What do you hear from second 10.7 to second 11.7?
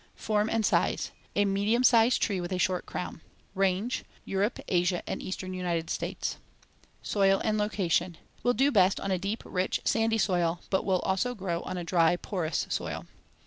but will also grow